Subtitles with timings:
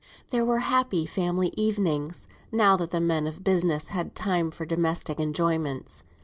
[0.31, 5.19] There were happy family evenings, now that the men of business had time for domestic
[5.19, 6.03] enjoyments.